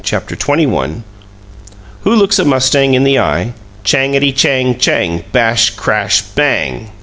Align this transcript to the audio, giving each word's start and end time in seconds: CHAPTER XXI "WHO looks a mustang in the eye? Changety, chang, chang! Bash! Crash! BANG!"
CHAPTER 0.03 0.35
XXI 0.35 1.03
"WHO 2.05 2.15
looks 2.15 2.39
a 2.39 2.43
mustang 2.45 2.95
in 2.95 3.03
the 3.03 3.19
eye? 3.19 3.53
Changety, 3.85 4.35
chang, 4.35 4.79
chang! 4.79 5.23
Bash! 5.31 5.69
Crash! 5.75 6.23
BANG!" 6.23 6.89